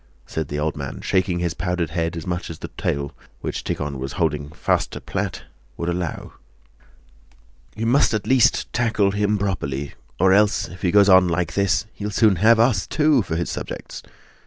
said 0.25 0.47
the 0.47 0.57
old 0.57 0.75
man, 0.75 0.99
shaking 0.99 1.37
his 1.37 1.53
powdered 1.53 1.91
head 1.91 2.17
as 2.17 2.25
much 2.25 2.49
as 2.49 2.57
the 2.57 2.69
tail, 2.69 3.11
which 3.41 3.63
Tíkhon 3.63 3.99
was 3.99 4.13
holding 4.13 4.49
fast 4.49 4.89
to 4.93 4.99
plait, 4.99 5.43
would 5.77 5.89
allow. 5.89 6.33
"You 7.75 7.85
at 7.95 8.25
least 8.25 8.53
must 8.55 8.73
tackle 8.73 9.11
him 9.11 9.37
properly, 9.37 9.93
or 10.19 10.33
else 10.33 10.67
if 10.69 10.81
he 10.81 10.89
goes 10.89 11.07
on 11.07 11.27
like 11.27 11.53
this 11.53 11.85
he'll 11.93 12.09
soon 12.09 12.37
have 12.37 12.59
us, 12.59 12.87
too, 12.87 13.21
for 13.21 13.35
his 13.35 13.51
subjects! 13.51 14.01